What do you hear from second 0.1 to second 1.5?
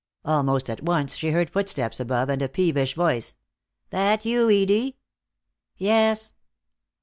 Almost at once she